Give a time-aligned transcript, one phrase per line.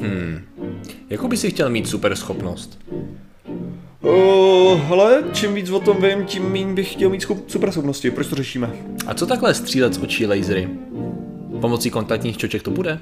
[0.00, 0.44] Hmm.
[1.10, 2.78] Jakou by si chtěl mít super schopnost?
[4.02, 8.10] Uh, hele, čím víc o tom vím, tím méně bych chtěl mít super schopnosti.
[8.10, 8.70] Proč to řešíme?
[9.06, 10.68] A co takhle střílet z očí lasery?
[11.60, 13.00] Pomocí kontaktních čoček to bude?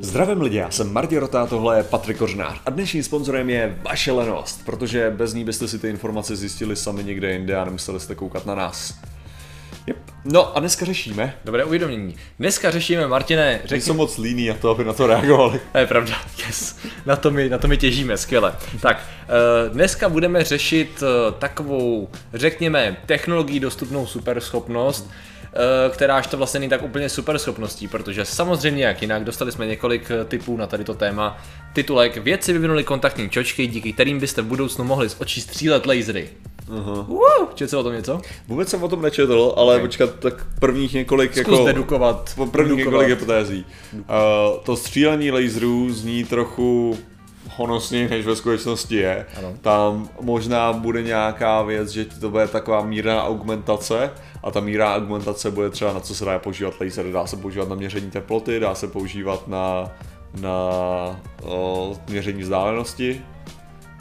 [0.00, 4.12] Zdravím lidi, já jsem Martě Rota, tohle je Patrik Kořnář a dnešním sponzorem je vaše
[4.12, 8.14] lenost, protože bez ní byste si ty informace zjistili sami někde jinde a nemuseli jste
[8.14, 8.94] koukat na nás.
[9.86, 9.96] Yep.
[10.24, 11.34] No a dneska řešíme.
[11.44, 12.16] Dobré uvědomění.
[12.38, 13.82] Dneska řešíme, Martine, Řekni...
[13.82, 15.60] Jsou moc líní na to, aby na to reagovali.
[15.72, 16.16] To je pravda,
[16.46, 16.78] yes.
[17.06, 18.54] Na to my, na to my těžíme, skvěle.
[18.80, 26.60] Tak, eh, dneska budeme řešit eh, takovou, řekněme, technologií dostupnou superschopnost, eh, kteráž to vlastně
[26.60, 30.84] není tak úplně super schopností, protože samozřejmě jak jinak, dostali jsme několik typů na tady
[30.84, 31.42] to téma.
[31.72, 36.28] Titulek Vědci vyvinuli kontaktní čočky, díky kterým byste v budoucnu mohli z očí střílet lasery.
[36.72, 37.04] Uh-huh.
[37.08, 38.20] Uh, četl jsi o tom něco?
[38.48, 39.86] Vůbec jsem o tom nečetl, ale okay.
[39.86, 41.66] počkat, tak prvních několik Zkus jako...
[41.66, 42.32] dedukovat.
[42.34, 42.78] Prvních dedukovat.
[42.78, 43.66] několik hypotézí.
[43.92, 44.02] Uh,
[44.64, 46.98] to střílení laserů zní trochu
[47.56, 49.26] honosněji, než ve skutečnosti je.
[49.38, 49.54] Ano.
[49.60, 54.10] Tam možná bude nějaká věc, že to bude taková mírná augmentace
[54.42, 57.12] a ta míra augmentace bude třeba na co se dá používat laser.
[57.12, 59.90] Dá se používat na měření teploty, dá se používat na,
[60.40, 60.58] na
[61.42, 63.20] o, měření vzdálenosti.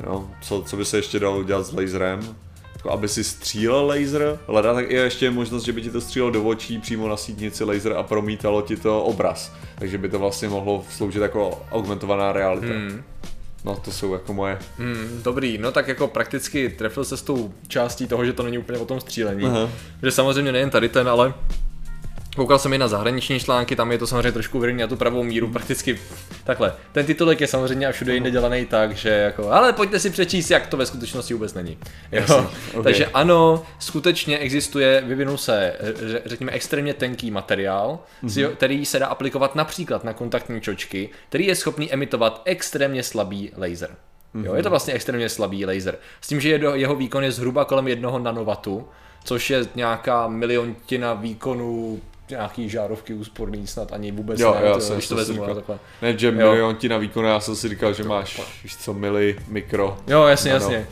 [0.06, 2.35] No, co, co by se ještě dalo dělat s laserem?
[2.81, 6.31] Jako aby si střílel laser, hledá tak je ještě možnost, že by ti to střílelo
[6.31, 9.53] do očí přímo na sítnici laser a promítalo ti to obraz.
[9.79, 12.67] Takže by to vlastně mohlo sloužit jako augmentovaná realita.
[12.67, 13.03] Hmm.
[13.65, 14.57] No to jsou jako moje.
[14.77, 18.57] Hmm, dobrý, no tak jako prakticky trefil se s tou částí toho, že to není
[18.57, 19.45] úplně o tom střílení.
[19.45, 19.69] Aha.
[20.03, 21.33] Že samozřejmě nejen tady ten, ale
[22.35, 25.23] koukal jsem i na zahraniční články, tam je to samozřejmě trošku uvedený na tu pravou
[25.23, 25.99] míru, prakticky
[26.43, 26.73] takhle.
[26.91, 30.51] Ten titulek je samozřejmě a všude jinde dělaný tak, že jako, ale pojďte si přečíst,
[30.51, 31.77] jak to ve skutečnosti vůbec není.
[32.11, 32.49] Jo?
[32.69, 32.83] okay.
[32.83, 38.51] Takže ano, skutečně existuje, vyvinul se, ře- řekněme, extrémně tenký materiál, mm-hmm.
[38.51, 43.89] který se dá aplikovat například na kontaktní čočky, který je schopný emitovat extrémně slabý laser.
[44.43, 45.97] Jo, je to vlastně extrémně slabý laser.
[46.22, 48.88] S tím, že jeho- jeho výkon je zhruba kolem jednoho nanovatu,
[49.23, 52.01] což je nějaká miliontina výkonu
[52.31, 55.46] nějaký žárovky úsporný snad ani vůbec Jo, ne, jo, to, jsem když to vezmu.
[56.02, 59.36] Ne, že milion ti na výkon, já jsem si říkal, že máš, víš co, mili,
[59.47, 59.97] mikro.
[60.08, 60.59] Jo, jasně, Ano.
[60.62, 60.88] jasně.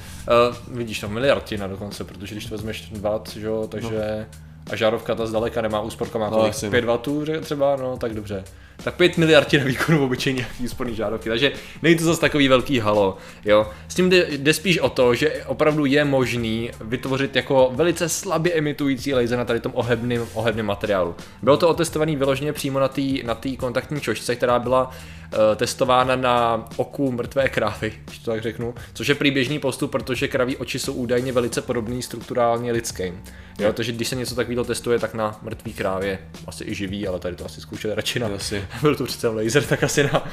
[0.70, 4.26] Uh, vidíš to, miliardina dokonce, protože když to vezmeš watt, že jo, takže...
[4.72, 6.48] A žárovka ta zdaleka nemá úsporka, má No, kolik?
[6.48, 6.70] jasně.
[6.70, 8.44] 5 watů ře- třeba, no tak dobře.
[8.84, 11.51] Tak 5 miliard na výkonu obyčejně nějaký úsporný žárovky, takže
[11.81, 13.67] není to zase takový velký halo, jo.
[13.88, 19.13] S tím jde, spíš o to, že opravdu je možný vytvořit jako velice slabě emitující
[19.13, 21.16] laser na tady tom ohebném, ohebném materiálu.
[21.44, 26.16] Bylo to otestované vyloženě přímo na té na tý kontaktní čočce, která byla uh, testována
[26.16, 30.57] na oku mrtvé krávy, když to tak řeknu, což je prý běžný postup, protože kraví
[30.57, 33.23] oči jsou údajně velice podobný strukturálně lidským.
[33.59, 37.19] Jo, takže když se něco takového testuje, tak na mrtvý krávě, asi i živý, ale
[37.19, 38.67] tady to asi zkoušeli radši na, Jasně.
[38.81, 40.24] Byl to přece laser, tak asi na,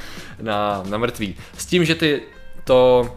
[0.41, 1.35] na, na mrtvý.
[1.57, 2.21] S tím, že ty
[2.63, 3.09] to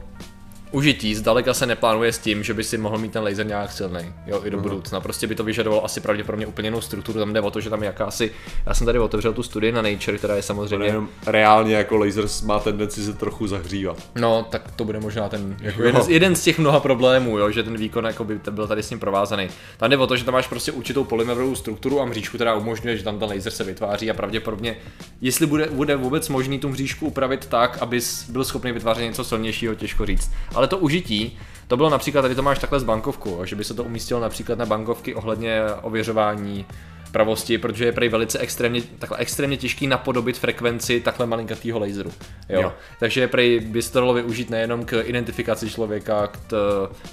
[0.72, 4.12] užití zdaleka se neplánuje s tím, že by si mohl mít ten laser nějak silný,
[4.26, 5.00] jo, i do budoucna.
[5.00, 7.82] Prostě by to vyžadovalo asi pravděpodobně úplně jinou strukturu, tam jde o to, že tam
[7.82, 8.32] je jakási,
[8.66, 12.24] já jsem tady otevřel tu studii na Nature, která je samozřejmě, Jenom reálně jako laser
[12.44, 13.96] má tendenci se trochu zahřívat.
[14.14, 17.50] no, tak to bude možná ten, jako jeden, z, jeden z těch mnoha problémů, jo,
[17.50, 19.48] že ten výkon jako by byl tady s ním provázaný.
[19.76, 22.96] Tam jde o to, že tam máš prostě určitou polymerovou strukturu a mřížku, která umožňuje,
[22.96, 24.76] že tam ten laser se vytváří a pravděpodobně,
[25.20, 29.74] jestli bude, bude vůbec možný tu mřížku upravit tak, abys byl schopný vytvářet něco silnějšího,
[29.74, 30.30] těžko říct.
[30.60, 31.38] Ale to užití,
[31.68, 34.58] to bylo například, tady to máš takhle s bankovkou, že by se to umístilo například
[34.58, 36.66] na bankovky ohledně ověřování
[37.12, 42.10] pravosti, protože je prej velice extrémně, takhle extrémně těžký napodobit frekvenci takhle malinkatýho laseru.
[42.48, 42.56] Jo.
[42.56, 42.60] Jo.
[42.60, 42.72] jo.
[42.98, 46.56] Takže prej by se to dalo využít nejenom k identifikaci člověka, k t,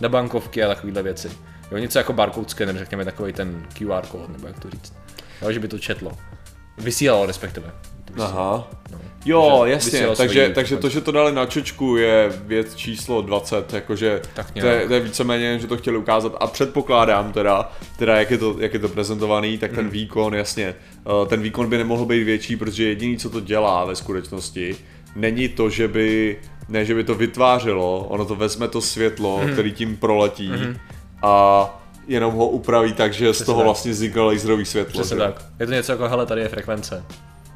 [0.02, 1.32] na bankovky a takovéhle věci.
[1.72, 4.94] Jo, něco jako barcode scanner, řekněme takový ten QR kód, nebo jak to říct.
[5.42, 6.12] Jo, že by to četlo.
[6.78, 7.72] Vysílalo respektive.
[8.14, 8.34] Vysílalo.
[8.38, 8.68] Aha.
[9.26, 13.74] Jo, Takže jasně, takže, takže to, že to dali na čočku je věc číslo 20,
[13.74, 18.20] jakože Tak to je, to je víceméně, že to chtěli ukázat a předpokládám teda, teda
[18.20, 19.90] jak je to, jak je to prezentovaný, tak ten Hmm.
[19.90, 20.66] výkon, jasně,
[21.24, 24.76] eh, ten výkon by nemohl být větší, protože jediný, co to dělá ve skutečnosti,
[25.16, 26.38] není to, že by,
[26.70, 29.54] ne, že by to vytvářelo, ono to vezme to světlo, Hmm.
[29.54, 30.52] který tím proletí
[31.22, 31.70] a
[32.08, 33.66] jenom ho upraví tak, že z toho tak.
[33.66, 35.02] vlastně vznikne laserový světlo.
[35.02, 35.24] Přesně že?
[35.24, 35.46] tak.
[35.60, 37.04] Je to něco jako, hele, tady je frekvence.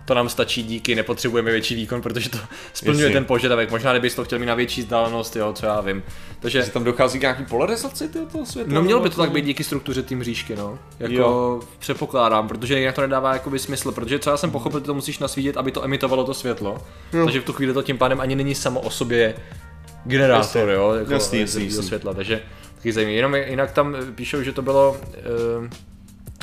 [0.05, 2.37] To nám stačí díky, nepotřebujeme větší výkon, protože to
[2.73, 3.13] splňuje Jasně.
[3.13, 3.71] ten požadavek.
[3.71, 6.03] Možná kdybys to chtěl mít na větší vzdálenost, jo, co já vím.
[6.39, 8.73] Takže Že tam dochází k nějaký polarizaci toho světla?
[8.73, 10.79] No mělo by to tak být díky struktuře té mřížky, no.
[10.99, 11.59] Jako Jo.
[11.79, 15.19] předpokládám, protože jinak to nedává jakoby smysl, protože co já jsem pochopil, ty to musíš
[15.19, 16.77] nasvítit, aby to emitovalo to světlo.
[17.13, 17.25] Jo.
[17.25, 19.35] Takže v tu chvíli to tím pádem ani není samo o sobě
[20.05, 20.73] generátor, Jasně.
[20.73, 21.83] jo, jako Jasný, jasný, jasný.
[21.83, 22.41] světla, takže
[22.81, 23.15] taky zajímavé.
[23.15, 25.69] Jenom jinak tam píšou, že to bylo, eh,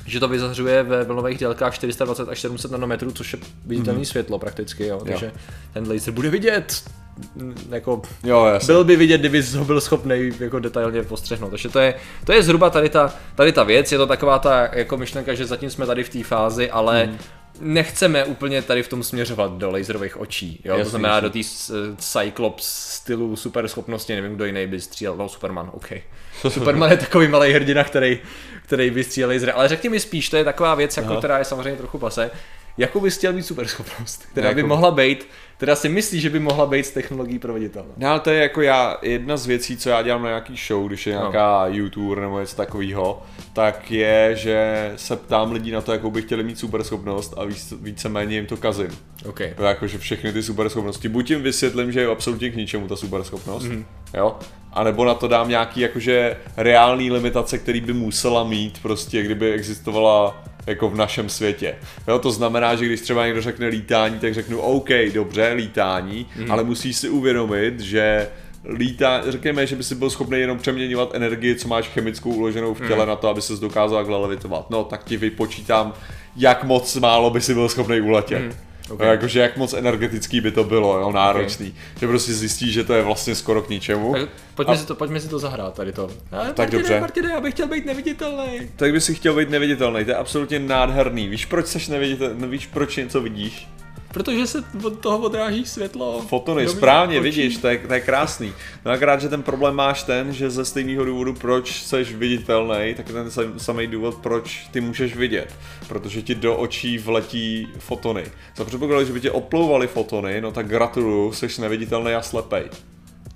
[0.06, 4.04] že to vyzařuje ve vlnových délkách 420 až 700 nanometrů, což je viditelné mm.
[4.04, 5.00] světlo prakticky, jo.
[5.06, 5.32] Takže jo.
[5.72, 6.82] ten laser bude vidět
[7.70, 8.66] jako jo, jasný.
[8.66, 11.50] byl by vidět, kdyby ho byl schopný jako detailně postřehnout.
[11.50, 11.94] Takže to je,
[12.24, 15.46] to je zhruba tady ta, tady ta věc, je to taková ta jako myšlenka, že
[15.46, 17.18] zatím jsme tady v té fázi, ale mm
[17.60, 20.72] nechceme úplně tady v tom směřovat do laserových očí, jo?
[20.72, 21.28] Jasný, to znamená jasný.
[21.28, 21.48] do té
[22.02, 22.64] Cyclops
[22.94, 25.92] stylu super schopnosti, nevím, kdo jiný by střílel, no Superman, OK.
[26.48, 28.18] Superman je takový malý hrdina, který,
[28.62, 31.44] který by střílel lasery, ale řekni mi spíš, to je taková věc, jako, která je
[31.44, 32.30] samozřejmě trochu pase,
[32.78, 34.56] jakou bys chtěl mít super schopnost, která jako...
[34.56, 35.28] by mohla být
[35.58, 37.88] teda si myslíš, že by mohla být z technologií proveditelná.
[37.96, 40.86] No ale to je jako já, jedna z věcí, co já dělám na nějaký show,
[40.86, 41.20] když je no.
[41.20, 41.74] nějaká no.
[41.74, 43.22] YouTube nebo něco takového,
[43.52, 47.74] tak je, že se ptám lidí na to, jakou by chtěli mít superschopnost a víc,
[47.80, 48.98] víceméně jim to kazím.
[49.26, 49.54] Okay.
[49.56, 52.96] To jako, že všechny ty superschopnosti, buď jim vysvětlím, že je absolutně k ničemu ta
[52.96, 53.84] superschopnost, mm-hmm.
[54.14, 54.36] jo,
[54.72, 59.52] a nebo na to dám nějaký jakože reální limitace, který by musela mít prostě, kdyby
[59.52, 61.74] existovala jako v našem světě.
[62.08, 66.50] Jo, to znamená, že když třeba někdo řekne lítání, tak řeknu OK, dobře, lítání, mm.
[66.50, 68.28] ale musíš si uvědomit, že
[68.64, 72.88] lítá, řekněme, že by si byl schopný jenom přeměňovat energii, co máš chemickou uloženou v
[72.88, 73.08] těle mm.
[73.08, 74.70] na to, aby se dokázal levitovat.
[74.70, 75.92] No, tak ti vypočítám,
[76.36, 78.42] jak moc málo by si byl schopný uletět.
[78.42, 78.52] Mm.
[78.90, 79.08] Okay.
[79.08, 81.66] Jakože jak moc energetický by to bylo, jo, náročný.
[81.66, 82.00] Okay.
[82.00, 84.12] Že prostě zjistíš, že to je vlastně skoro k ničemu.
[84.12, 84.76] Tak pojďme, a...
[84.76, 86.10] si, to, pojďme si to zahrát tady to.
[86.32, 87.00] Ale tak Martine, dobře.
[87.00, 88.70] Martine, já bych chtěl být neviditelný.
[88.76, 91.28] Tak by si chtěl být neviditelný, to je absolutně nádherný.
[91.28, 93.68] Víš, proč jsi neviditelný, víš, proč něco vidíš?
[94.18, 96.24] Protože se od toho odráží světlo.
[96.28, 97.24] Fotony, správně, očí.
[97.24, 98.52] vidíš, to je, to je krásný.
[98.84, 103.08] No akorát, že ten problém máš ten, že ze stejného důvodu, proč jsi viditelný, tak
[103.08, 105.54] je ten samý důvod, proč ty můžeš vidět.
[105.88, 108.24] Protože ti do očí vletí fotony.
[108.56, 112.64] Za předpokladu, že by tě oplouvaly fotony, no tak gratuluju, jsi neviditelný a slepej.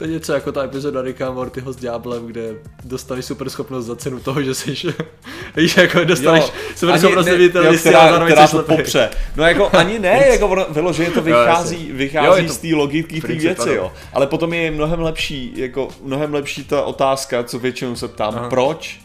[0.03, 2.55] To je něco jako ta epizoda Ricka Mortyho s Diablem, kde
[2.85, 4.75] dostaneš super schopnost za cenu toho, že jsi,
[5.57, 9.11] víš, jako dostaneš jo, super schopnost neviditelný si a zároveň která to popře.
[9.37, 13.33] No jako ani ne, jako vyloženě to vychází, jo, vychází jo, z té logiky té
[13.33, 13.93] věci, jo.
[14.13, 18.49] Ale potom je mnohem lepší, jako mnohem lepší ta otázka, co většinou se ptám, Aha.
[18.49, 19.01] proč?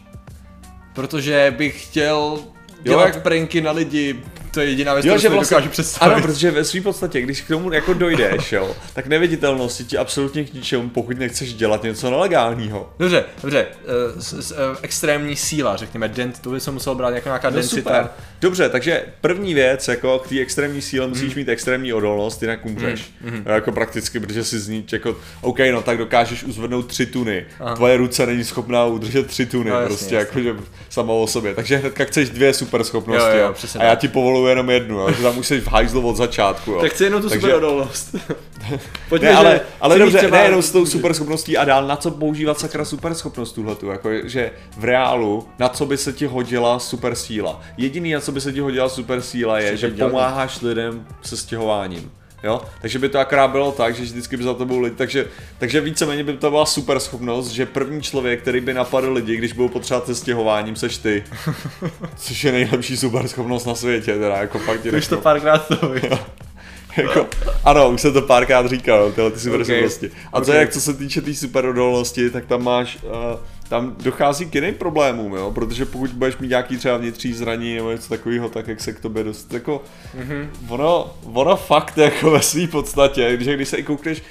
[0.93, 2.39] Protože bych chtěl
[2.81, 4.23] dělat jo, pranky na lidi,
[4.57, 6.13] to je jediná věc, jo, že vlastně, dokážu představit.
[6.13, 10.43] Ano, protože ve své podstatě, když k tomu jako dojdeš, jo, tak neviditelnost ti absolutně
[10.43, 12.93] k ničemu, pokud nechceš dělat něco nelegálního.
[12.99, 13.67] Dobře, dobře,
[14.15, 17.49] uh, s, s, uh, extrémní síla, řekněme, dent, to by se musel brát jako nějaká
[17.49, 17.89] no densita.
[17.89, 18.09] Super.
[18.41, 21.39] Dobře, takže první věc, jako k té extrémní síle musíš mm.
[21.39, 23.11] mít extrémní odolnost, jinak umřeš.
[23.21, 23.43] Mm.
[23.45, 27.45] Jako prakticky, protože si zní, jako, OK, no tak dokážeš uzvednout tři tuny.
[27.59, 27.75] Aha.
[27.75, 30.39] Tvoje ruce není schopná udržet tři tuny, no, jasně, prostě jasně.
[30.39, 31.55] jako, že samo o sobě.
[31.55, 33.37] Takže hnedka chceš dvě super schopnosti.
[33.37, 36.07] Jo, jo, a já ti povoluji jenom jednu, jo, že tam už jsi v hajzlu
[36.07, 36.71] od začátku.
[36.71, 36.81] Jo.
[36.81, 37.41] Tak chci jenom tu Takže...
[37.41, 38.15] super odolnost.
[39.09, 42.11] Pojďme, ne, ale, ale dobře, ne jenom s tou super schopností a dál, na co
[42.11, 46.79] používat sakra super schopnost tuhletu, jako že v reálu, na co by se ti hodila
[46.79, 47.61] super síla.
[47.77, 52.11] Jediný, na co by se ti hodila super síla je, že pomáháš lidem se stěhováním.
[52.43, 52.61] Jo?
[52.81, 55.25] Takže by to akorát bylo tak, že vždycky by za to byl lidi, takže,
[55.57, 59.53] takže víceméně by to byla super schopnost, že první člověk, který by napadl lidi, když
[59.53, 61.23] budou potřebovat se stěhováním, seš ty.
[62.15, 65.93] Což je nejlepší super schopnost na světě, teda jako fakt ti Už to párkrát to
[66.97, 67.27] jako,
[67.63, 69.75] ano, už jsem to párkrát říkal, tyhle ty super okay.
[69.75, 70.11] schopnosti.
[70.33, 70.45] A okay.
[70.45, 74.45] co jak co se týče té tý super odolnosti, tak tam máš uh, tam dochází
[74.45, 75.51] k jiným problémům, jo?
[75.51, 78.99] protože pokud budeš mít nějaký třeba vnitřní zraní nebo něco takového, tak jak se k
[78.99, 79.83] tobě dost, jako,
[80.17, 80.47] mm-hmm.
[80.69, 84.23] ono, ono fakt jako ve své podstatě, když, když se i koukneš,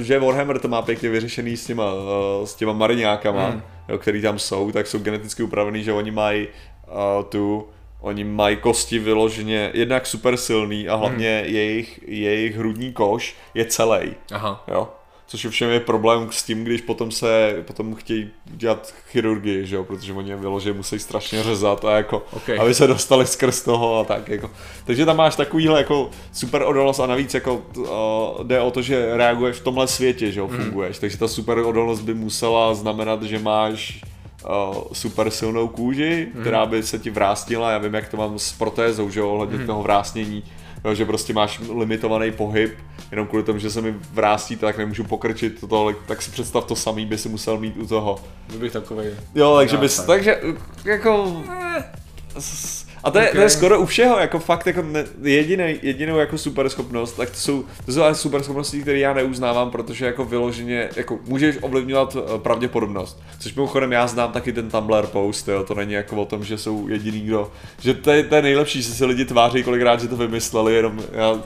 [0.00, 2.00] že Warhammer to má pěkně vyřešený s těma, uh,
[2.44, 3.62] s těma mariňákama, mm.
[3.88, 6.48] jo, který tam jsou, tak jsou geneticky upravený, že oni mají
[6.86, 7.68] uh, tu
[8.04, 11.54] Oni mají kosti vyloženě jednak super silný a hlavně mm.
[11.54, 14.14] jejich, jejich hrudní koš je celý.
[14.32, 14.64] Aha.
[14.68, 14.88] Jo?
[15.26, 19.84] Což ovšem je problém s tím, když potom se potom chtějí dělat chirurgii, že jo,
[19.84, 22.58] protože oni je vyloženě musí strašně řezat a jako, okay.
[22.58, 24.50] aby se dostali skrz toho a tak jako.
[24.84, 29.16] Takže tam máš takovýhle jako super odolnost a navíc jako uh, jde o to, že
[29.16, 30.56] reaguješ v tomhle světě, že jo, mm.
[30.56, 30.98] funguješ.
[30.98, 34.00] Takže ta super odolnost by musela znamenat, že máš
[34.44, 36.40] uh, super silnou kůži, mm.
[36.40, 39.58] která by se ti vrásnila, já vím, jak to mám s protézou, že jo, ohledně
[39.58, 39.66] mm.
[39.66, 40.44] toho vrásnění,
[40.84, 42.78] jo, že prostě máš limitovaný pohyb,
[43.10, 46.76] jenom kvůli tomu, že se mi vrásí, tak nemůžu pokrčit tohle, tak si představ to
[46.76, 48.20] samý by si musel mít u toho.
[48.48, 49.06] Byl bych takový.
[49.34, 50.40] Jo, takže bys, takže
[50.84, 51.42] jako...
[51.50, 52.83] Eh.
[53.04, 53.36] A to je, okay.
[53.36, 57.30] to je skoro u všeho, jako fakt jako ne, jediný, jedinou jako super schopnost, tak
[57.30, 61.56] to jsou, to jsou ale super schopnosti, které já neuznávám, protože jako vyloženě, jako můžeš
[61.60, 63.22] ovlivňovat eh, pravděpodobnost.
[63.38, 66.58] Což mimochodem já znám taky ten Tumblr post, jo, to není jako o tom, že
[66.58, 70.08] jsou jediný kdo, že to je, to je nejlepší, že se lidi tváří kolikrát, že
[70.08, 71.40] to vymysleli, jenom já,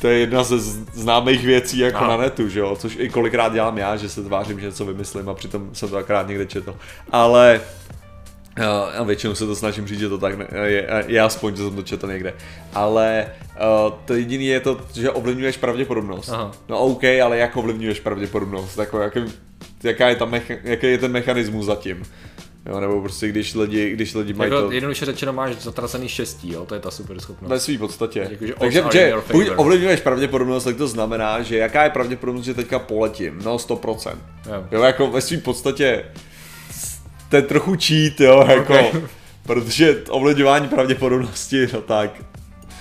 [0.00, 0.58] to je jedna ze
[0.92, 2.08] známých věcí jako Aha.
[2.08, 5.28] na netu, že jo, což i kolikrát dělám já, že se tvářím, že něco vymyslím
[5.28, 6.76] a přitom jsem to akorát někde četl.
[7.12, 7.60] Ale
[8.98, 11.76] a většinou se to snažím říct, že to tak ne, je, je aspoň, že jsem
[11.76, 12.34] to četl někde.
[12.74, 16.28] Ale uh, to jediné je to, že ovlivňuješ pravděpodobnost.
[16.28, 16.52] Aha.
[16.68, 18.78] No OK, ale jak ovlivňuješ pravděpodobnost?
[18.78, 19.20] Jako, jaký,
[19.82, 22.02] jaká je ta mecha, jaký je ten mechanismus zatím?
[22.66, 24.72] Jo, nebo prostě když lidi, když lidi mají Jako to...
[24.72, 27.50] jednoduše řečeno máš zatracený štěstí, jo, to je ta super schopnost.
[27.50, 28.28] Ve svý podstatě.
[28.30, 32.54] Jakože odds Takže že, buď ovlivňuješ pravděpodobnost, tak to znamená, že jaká je pravděpodobnost, že
[32.54, 33.38] teďka poletím?
[33.44, 34.14] No 100%.
[34.46, 34.64] Jo.
[34.72, 36.04] Jo, jako ve svým podstatě
[37.30, 39.02] to je trochu cheat, jo, jako, Ok.
[39.42, 42.10] protože ovlivňování pravděpodobnosti, no tak,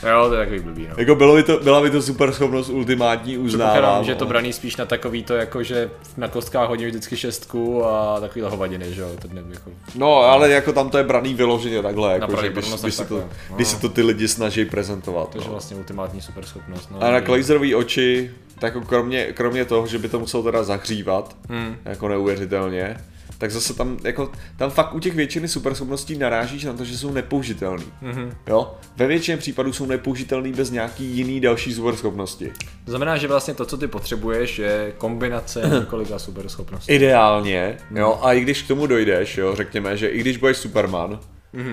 [0.08, 0.96] Jo, to je takový blbý, no.
[0.98, 3.74] jako bylo by to, byla by to super schopnost ultimátní, uznávám.
[3.74, 4.30] Předpokládám, že to no.
[4.30, 8.94] braný spíš na takový to, jako že na kostkách hodím vždycky šestku a takový hovadiny,
[8.94, 9.72] že jo, to nevím, jako...
[9.96, 13.18] No, ale jako tam to je braný vyloženě takhle, jako, že když, když, se to,
[13.18, 13.56] no.
[13.56, 15.30] když se to ty lidi snaží prezentovat.
[15.30, 15.52] To je no.
[15.52, 17.04] vlastně ultimátní super schopnost, no.
[17.04, 21.36] A na laserové oči, tak jako kromě, kromě toho, že by to muselo teda zahřívat,
[21.50, 21.76] Hmm.
[21.86, 22.98] jako neuvěřitelně,
[23.40, 27.12] tak zase tam, jako, tam fakt u těch většiny superschopností narážíš na to, že jsou
[27.12, 27.86] nepoužitelný.
[28.02, 28.34] Mhm.
[28.48, 28.76] Jo?
[28.98, 32.52] Ve většině případů jsou nepoužitelný bez nějaký jiný další superschopnosti.
[32.86, 36.92] To znamená, že vlastně to, co ty potřebuješ, je kombinace několika super schopností.
[36.92, 41.20] Ideálně, jo, a i když k tomu dojdeš, jo, řekněme, že i když budeš Superman,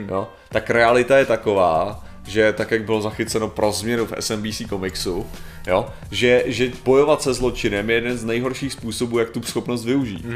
[0.09, 5.27] jo, tak realita je taková, že tak, jak bylo zachyceno pro změnu v SMBC komiksu,
[5.67, 10.27] jo, že, že bojovat se zločinem je jeden z nejhorších způsobů, jak tu schopnost využít.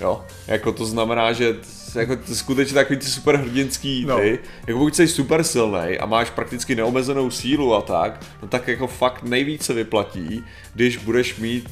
[0.00, 1.56] Jo, jako to znamená, že
[1.94, 4.16] jako t- skutečně takový ty super hrdinský No.
[4.18, 8.68] ty, jako pokud jsi super silný a máš prakticky neomezenou sílu a tak, no tak
[8.68, 11.68] jako fakt nejvíce vyplatí, když budeš mít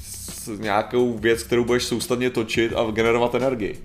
[0.58, 3.78] nějakou věc, kterou budeš soustavně točit a generovat energii.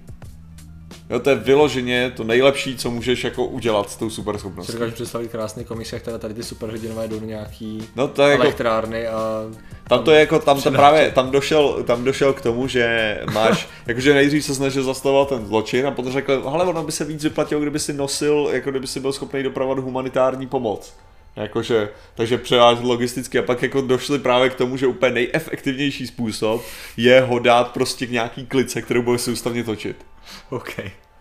[1.09, 4.73] Jo, to je vyloženě to nejlepší, co můžeš jako udělat s tou super Si schopností.
[4.73, 8.43] dokážu představit krásný komise, které tady ty superhrdinové jdou do nějaký No to je jako,
[8.43, 9.43] elektrárny a...
[9.87, 13.67] tam to je jako, tam to právě, tam došel, tam došel k tomu, že máš,
[13.87, 17.23] jakože nejdřív se snažil zastavovat ten zločin a potom řekl, hele, ono by se víc
[17.23, 20.93] vyplatilo, kdyby si nosil, jako kdyby si byl schopný dopravovat humanitární pomoc.
[21.35, 26.61] Jakože, takže převážet logisticky a pak jako došli právě k tomu, že úplně nejefektivnější způsob
[26.97, 29.95] je ho dát prostě k nějaký klice, kterou bude soustavně točit.
[30.49, 30.79] OK.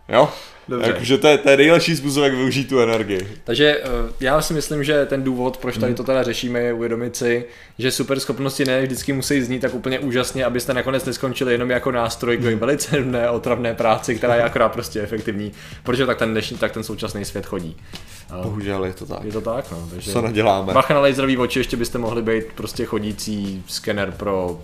[0.08, 0.28] Jo?
[0.68, 0.92] Dobře.
[0.92, 3.28] Takže to je, to je nejlepší způsob, jak využít tu energii.
[3.44, 3.88] Takže eh,
[4.20, 7.44] já si myslím, že ten důvod, proč tady to teda řešíme, je uvědomit si,
[7.78, 11.90] že super schopnosti ne vždycky musí znít tak úplně úžasně, abyste nakonec neskončili jenom jako
[11.92, 15.52] nástroj k velice nudné, otravné práci, která je akorát prostě efektivní,
[15.82, 17.76] protože tak ten dnešní, tak ten současný svět chodí.
[18.30, 19.24] A Bohužel je to tak.
[19.24, 19.88] Je to tak, no.
[19.90, 20.72] Takže Co naděláme?
[20.72, 24.60] bacha na laserový oči, ještě byste mohli být prostě chodící skener pro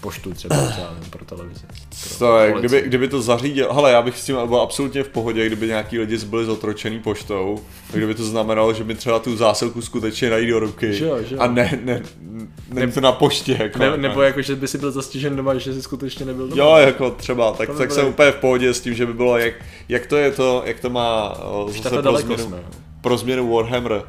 [0.00, 1.60] poštu třeba, třeba nevím, pro televizi.
[2.08, 2.68] Pro To je, policii.
[2.68, 5.98] kdyby, kdyby to zařídil, hele, já bych s tím byl absolutně v pohodě, kdyby nějaký
[5.98, 7.60] lidi byli zotročený poštou,
[7.92, 11.34] kdyby to znamenalo, že mi třeba tu zásilku skutečně najít do ruky Že jo, že
[11.34, 11.40] jo.
[11.40, 12.02] a ne, ne,
[12.72, 13.78] ne, to na poště, jako.
[13.78, 16.62] Ne, nebo jako, že by si byl zastižen doma, že jsi skutečně nebyl doma.
[16.62, 19.14] Jo, jako třeba, tak, To by tak jsem úplně v pohodě s tím, že by
[19.14, 19.54] bylo, jak,
[19.88, 22.54] jak to je to, jak to má o, Už zase pro změnu,
[23.00, 24.02] pro změnu Warhammer,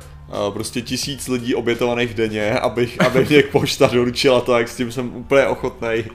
[0.53, 5.15] prostě tisíc lidí obětovaných denně, abych, aby mě pošta doručila to, jak s tím jsem
[5.15, 6.05] úplně ochotnej.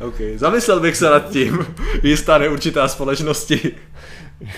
[0.00, 1.66] OK, zamyslel bych se nad tím.
[2.02, 3.72] Jistá neurčitá společnosti.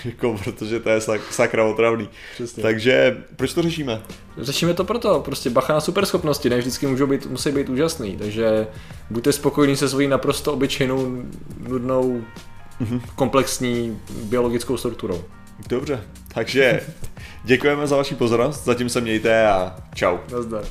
[0.04, 2.08] jako, protože to je sak, sakra otravný.
[2.34, 2.62] Přesně.
[2.62, 4.02] Takže proč to řešíme?
[4.38, 8.66] Řešíme to proto, prostě bacha na superschopnosti, ne vždycky můžou být, musí být úžasný, takže
[9.10, 11.22] buďte spokojení se svojí naprosto obyčejnou,
[11.68, 12.24] nudnou,
[13.14, 15.24] komplexní biologickou strukturou.
[15.68, 16.04] Dobře,
[16.34, 16.80] takže
[17.44, 20.18] děkujeme za vaši pozornost, zatím se mějte a čau.
[20.32, 20.64] Nazdar.